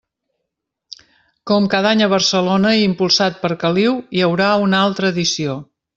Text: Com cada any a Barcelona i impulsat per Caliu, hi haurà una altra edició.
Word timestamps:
Com 1.51 1.67
cada 1.73 1.91
any 1.97 2.01
a 2.05 2.09
Barcelona 2.15 2.73
i 2.79 2.81
impulsat 2.87 3.37
per 3.45 3.55
Caliu, 3.65 3.93
hi 4.17 4.25
haurà 4.29 4.49
una 4.67 4.85
altra 4.87 5.13
edició. 5.17 5.61